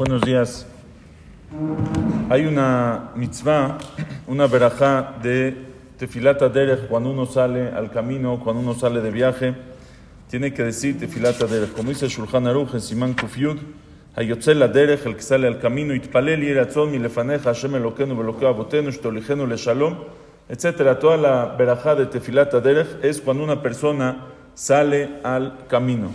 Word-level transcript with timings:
Buenos 0.00 0.22
días. 0.22 0.66
Hay 2.30 2.46
una 2.46 3.10
mitzvah, 3.16 3.76
una 4.26 4.46
verajá 4.46 5.16
de 5.22 5.54
tefilata 5.98 6.48
derech 6.48 6.88
cuando 6.88 7.10
uno 7.10 7.26
sale 7.26 7.68
al 7.68 7.90
camino, 7.90 8.40
cuando 8.42 8.62
uno 8.62 8.72
sale 8.72 9.02
de 9.02 9.10
viaje. 9.10 9.54
Tiene 10.30 10.54
que 10.54 10.62
decir 10.62 10.98
tefilata 10.98 11.46
derech. 11.46 11.74
Como 11.74 11.90
dice 11.90 12.08
Shulchan 12.08 12.46
Aruch 12.46 12.72
en 12.72 12.80
Simán 12.80 13.12
Kufyud, 13.12 13.58
Hayotzel 14.16 14.72
derech, 14.72 15.04
el 15.04 15.16
que 15.16 15.22
sale 15.22 15.46
al 15.46 15.58
camino, 15.58 15.94
itpalel 15.94 16.40
yiratzon 16.40 16.90
mi 16.90 16.98
lefaneja, 16.98 17.52
Hashem 17.52 17.74
elokenu 17.74 18.16
velokeu 18.16 18.48
abotenu, 18.48 18.90
shtolijenu 18.92 19.46
le 19.46 19.58
shalom, 19.58 19.98
etc. 20.48 20.98
Toda 20.98 21.18
la 21.18 21.44
verajá 21.58 21.94
de 21.94 22.06
tefilata 22.06 22.60
derech 22.60 23.04
es 23.04 23.20
cuando 23.20 23.44
una 23.44 23.60
persona 23.60 24.28
sale 24.54 25.20
al 25.22 25.66
camino. 25.68 26.10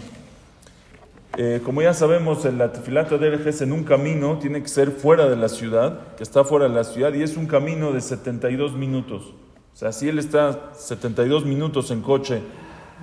Eh, 1.38 1.62
como 1.66 1.82
ya 1.82 1.94
sabemos, 1.94 2.46
la 2.46 2.72
tefilata 2.72 3.18
derech 3.18 3.46
es 3.46 3.62
en 3.62 3.74
un 3.74 3.84
camino, 3.84 4.38
tiene 4.40 4.62
que 4.62 4.70
ser 4.70 4.92
fuera 4.92 5.28
de 5.28 5.36
la 5.36 5.50
ciudad, 5.50 6.16
que 6.16 6.24
está 6.24 6.46
fuera 6.46 6.70
de 6.70 6.74
la 6.74 6.86
ciudad, 6.86 7.14
y 7.14 7.24
es 7.24 7.36
un 7.36 7.46
camino 7.46 7.92
de 7.92 8.00
72 8.00 8.74
minutos. 8.74 9.34
O 9.74 9.78
sea, 9.78 9.92
si 9.92 10.08
él 10.08 10.18
está 10.18 10.72
72 10.74 11.46
minutos 11.46 11.92
en 11.92 12.02
coche, 12.02 12.42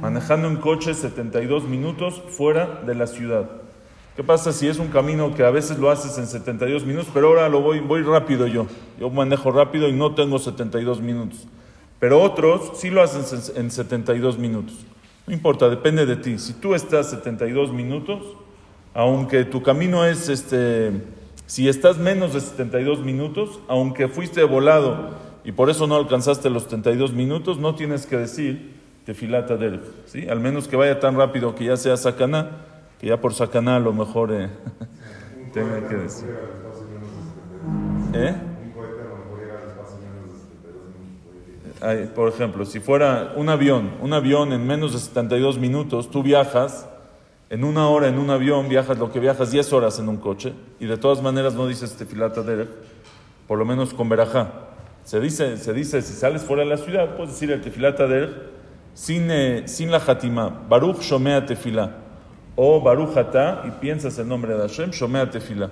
manejando 0.00 0.48
en 0.48 0.56
coche 0.56 0.94
72 0.94 1.64
minutos 1.64 2.22
fuera 2.30 2.80
de 2.86 2.94
la 2.94 3.06
ciudad. 3.06 3.50
¿Qué 4.16 4.22
pasa 4.22 4.52
si 4.52 4.66
es 4.66 4.78
un 4.78 4.88
camino 4.88 5.34
que 5.34 5.44
a 5.44 5.50
veces 5.50 5.78
lo 5.78 5.90
haces 5.90 6.16
en 6.16 6.26
72 6.26 6.86
minutos, 6.86 7.10
pero 7.12 7.28
ahora 7.28 7.48
lo 7.50 7.60
voy, 7.60 7.80
voy 7.80 8.02
rápido 8.02 8.46
yo? 8.46 8.66
Yo 8.98 9.10
manejo 9.10 9.50
rápido 9.50 9.88
y 9.88 9.92
no 9.92 10.14
tengo 10.14 10.38
72 10.38 11.02
minutos. 11.02 11.46
Pero 11.98 12.20
otros 12.20 12.72
sí 12.74 12.90
lo 12.90 13.02
hacen 13.02 13.22
en 13.56 13.70
72 13.70 14.38
minutos. 14.38 14.74
No 15.26 15.32
importa, 15.32 15.68
depende 15.68 16.06
de 16.06 16.16
ti. 16.16 16.38
Si 16.38 16.52
tú 16.54 16.74
estás 16.74 17.10
72 17.10 17.72
minutos, 17.72 18.22
aunque 18.94 19.44
tu 19.44 19.62
camino 19.62 20.04
es 20.04 20.28
este, 20.28 20.92
si 21.46 21.68
estás 21.68 21.98
menos 21.98 22.34
de 22.34 22.40
72 22.40 23.00
minutos, 23.00 23.60
aunque 23.68 24.08
fuiste 24.08 24.42
volado 24.44 25.10
y 25.44 25.52
por 25.52 25.70
eso 25.70 25.86
no 25.86 25.96
alcanzaste 25.96 26.50
los 26.50 26.64
72 26.64 27.12
minutos, 27.12 27.58
no 27.58 27.74
tienes 27.74 28.06
que 28.06 28.16
decir 28.16 28.80
tefilata 29.04 29.56
del, 29.56 29.80
¿sí? 30.06 30.28
Al 30.28 30.40
menos 30.40 30.68
que 30.68 30.76
vaya 30.76 31.00
tan 31.00 31.16
rápido 31.16 31.54
que 31.54 31.64
ya 31.64 31.76
sea 31.76 31.96
sacaná, 31.96 32.66
que 33.00 33.08
ya 33.08 33.20
por 33.20 33.34
sacaná 33.34 33.76
a 33.76 33.80
lo 33.80 33.92
mejor 33.92 34.32
eh, 34.32 34.48
tenga 35.52 35.88
que 35.88 35.96
decir. 35.96 36.28
¿Eh? 38.14 38.34
Por 42.14 42.28
ejemplo, 42.28 42.64
si 42.64 42.78
fuera 42.78 43.32
un 43.36 43.48
avión, 43.48 43.90
un 44.00 44.12
avión 44.12 44.52
en 44.52 44.66
menos 44.66 44.92
de 44.92 45.00
72 45.00 45.58
minutos, 45.58 46.10
tú 46.10 46.22
viajas 46.22 46.88
en 47.50 47.64
una 47.64 47.88
hora 47.88 48.08
en 48.08 48.18
un 48.18 48.30
avión, 48.30 48.68
viajas 48.68 48.98
lo 48.98 49.12
que 49.12 49.20
viajas 49.20 49.50
10 49.50 49.72
horas 49.72 49.98
en 49.98 50.08
un 50.08 50.16
coche, 50.16 50.54
y 50.80 50.86
de 50.86 50.96
todas 50.96 51.20
maneras 51.20 51.54
no 51.54 51.66
dices 51.66 51.94
tefilata 51.94 52.42
derech, 52.42 52.70
por 53.46 53.58
lo 53.58 53.64
menos 53.64 53.92
con 53.92 54.08
verajá. 54.08 54.50
Se 55.04 55.20
dice, 55.20 55.56
se 55.56 55.72
dice, 55.72 56.00
si 56.02 56.14
sales 56.14 56.42
fuera 56.42 56.62
de 56.62 56.70
la 56.70 56.76
ciudad, 56.76 57.16
puedes 57.16 57.32
decir 57.32 57.50
el 57.50 57.60
tefilata 57.60 58.06
derech 58.06 58.30
sin, 58.94 59.30
eh, 59.30 59.64
sin 59.66 59.90
la 59.90 59.98
hatimá, 59.98 60.64
Baruch 60.68 61.00
Shomea 61.00 61.44
Tefilá, 61.44 61.96
o 62.54 62.80
Baruch 62.80 63.16
Hatá, 63.16 63.64
y 63.66 63.70
piensas 63.72 64.18
el 64.18 64.28
nombre 64.28 64.54
de 64.54 64.60
Hashem, 64.60 64.90
Shomea 64.90 65.30
Tefilá. 65.30 65.68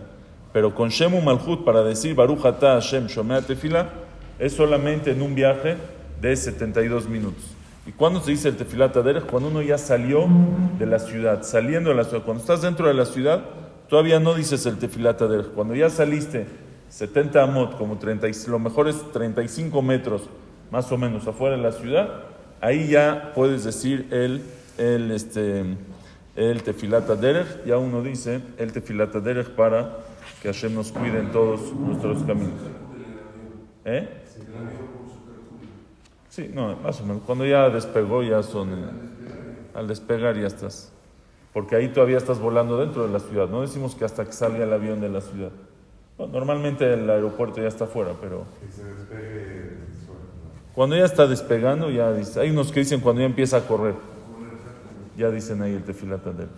Pero 0.53 0.75
con 0.75 0.89
Shemu 0.89 1.21
Malchut, 1.21 1.65
para 1.65 1.83
decir 1.83 2.15
Baruch 2.15 2.45
Hatá 2.45 2.75
Hashem 2.75 3.07
Shomea 3.07 3.43
Tefilá, 3.43 3.89
es 4.39 4.55
solamente 4.55 5.13
en 5.13 5.23
un 5.23 5.35
viaje 5.35 5.77
de 6.21 6.37
72 6.37 7.09
minutos. 7.09 7.57
¿Y 7.87 7.93
cuándo 7.93 8.21
se 8.21 8.33
dice 8.33 8.49
el 8.49 8.57
tefilat 8.57 8.95
derech? 8.95 9.27
Cuando 9.27 9.49
uno 9.49 9.63
ya 9.63 9.79
salió 9.79 10.27
de 10.79 10.87
la 10.87 10.99
ciudad, 10.99 11.43
saliendo 11.43 11.91
de 11.91 11.97
la 11.97 12.05
ciudad. 12.05 12.25
Cuando 12.25 12.43
estás 12.43 12.63
dentro 12.63 12.87
de 12.87 12.95
la 12.95 13.07
ciudad, 13.07 13.43
todavía 13.89 14.21
no 14.21 14.35
dices 14.35 14.67
el 14.67 14.79
tefilat 14.79 15.21
derech. 15.21 15.53
Cuando 15.53 15.75
ya 15.75 15.89
saliste 15.89 16.47
70 16.91 17.43
amot, 17.43 17.79
como 17.79 17.99
30, 17.99 18.29
lo 18.49 18.59
mejor 18.59 18.89
es 18.89 19.11
35 19.13 19.81
metros 19.83 20.23
más 20.71 20.93
o 20.93 20.99
menos 20.99 21.27
afuera 21.27 21.57
de 21.57 21.63
la 21.63 21.73
ciudad, 21.73 22.09
ahí 22.61 22.89
ya 22.89 23.33
puedes 23.35 23.65
decir 23.65 24.07
el, 24.11 24.43
el, 24.77 25.11
este, 25.11 25.65
el 26.37 26.63
tefilat 26.63 27.09
derech. 27.09 27.65
Ya 27.65 27.79
uno 27.79 28.03
dice 28.03 28.41
el 28.59 28.73
tefilat 28.73 29.15
derech 29.15 29.49
para 29.51 29.97
que 30.43 30.53
Hashem 30.53 30.75
nos 30.75 30.93
cuide 30.93 31.19
en 31.19 31.33
todos 31.33 31.73
nuestros 31.73 32.23
caminos. 32.25 32.61
¿Eh? 33.85 34.21
Sí, 36.41 36.51
no, 36.55 36.75
más 36.77 36.99
o 37.03 37.05
menos. 37.05 37.23
Cuando 37.27 37.45
ya 37.45 37.69
despegó, 37.69 38.23
ya 38.23 38.43
son. 38.43 38.71
Al 39.75 39.87
despegar 39.87 40.37
ya 40.39 40.47
estás. 40.47 40.91
Porque 41.53 41.77
ahí 41.77 41.89
todavía 41.89 42.17
estás 42.17 42.39
volando 42.39 42.79
dentro 42.79 43.07
de 43.07 43.13
la 43.13 43.21
ciudad. 43.21 43.47
No 43.49 43.61
decimos 43.61 43.95
que 43.95 44.07
hasta 44.07 44.25
que 44.25 44.33
salga 44.33 44.65
el 44.65 44.73
avión 44.73 45.03
de 45.03 45.11
la 45.11 45.21
ciudad. 45.21 45.51
No, 46.19 46.29
normalmente 46.29 46.95
el 46.95 47.11
aeropuerto 47.11 47.61
ya 47.61 47.69
está 47.69 47.87
fuera, 47.87 48.13
pero. 48.19 48.45
Cuando 50.75 50.97
ya 50.97 51.05
está 51.05 51.27
despegando, 51.27 51.91
ya 51.91 52.11
dice. 52.15 52.41
Hay 52.41 52.49
unos 52.49 52.73
que 52.73 52.81
dicen 52.81 53.01
cuando 53.01 53.21
ya 53.21 53.27
empieza 53.27 53.59
a 53.59 53.67
correr. 53.67 53.97
Ya 55.19 55.31
dicen 55.31 55.61
ahí 55.61 55.75
el 55.75 55.83
tefilata 55.83 56.31
de 56.31 56.45
él. 56.45 56.49